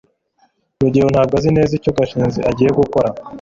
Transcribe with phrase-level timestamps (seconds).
[0.81, 3.09] rugeyo ntabwo azi neza icyo gashinzi agiye gukora